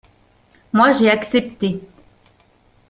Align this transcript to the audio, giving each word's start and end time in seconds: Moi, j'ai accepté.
Moi, 0.73 0.93
j'ai 0.93 1.11
accepté. 1.11 1.79